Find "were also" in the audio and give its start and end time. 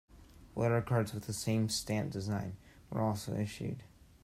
2.89-3.35